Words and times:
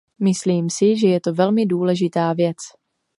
Myslím 0.19 0.69
si, 0.69 0.97
že 0.97 1.07
je 1.07 1.19
to 1.21 1.33
velmi 1.33 1.65
důležitá 1.65 2.33
věc. 2.33 2.57